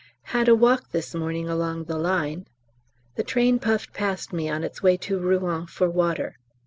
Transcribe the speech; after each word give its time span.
Had 0.33 0.47
a 0.47 0.55
walk 0.55 0.89
this 0.89 1.13
morning 1.13 1.47
along 1.47 1.83
the 1.83 1.99
line. 1.99 2.47
The 3.17 3.23
train 3.23 3.59
puffed 3.59 3.93
past 3.93 4.33
me 4.33 4.49
on 4.49 4.63
its 4.63 4.81
way 4.81 4.97
to 4.97 5.19
Rouen 5.19 5.67
for 5.67 5.87
water. 5.91 6.39